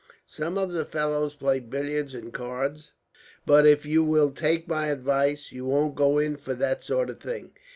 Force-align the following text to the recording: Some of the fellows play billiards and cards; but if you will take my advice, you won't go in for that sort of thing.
Some 0.25 0.57
of 0.57 0.71
the 0.73 0.83
fellows 0.83 1.35
play 1.35 1.59
billiards 1.59 2.15
and 2.15 2.33
cards; 2.33 2.91
but 3.45 3.67
if 3.67 3.85
you 3.85 4.03
will 4.03 4.31
take 4.31 4.67
my 4.67 4.87
advice, 4.87 5.51
you 5.51 5.65
won't 5.67 5.93
go 5.93 6.17
in 6.17 6.37
for 6.37 6.55
that 6.55 6.83
sort 6.83 7.11
of 7.11 7.19
thing. 7.19 7.51